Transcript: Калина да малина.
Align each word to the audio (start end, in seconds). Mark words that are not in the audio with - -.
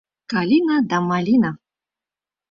Калина 0.31 0.77
да 0.93 0.97
малина. 1.09 1.51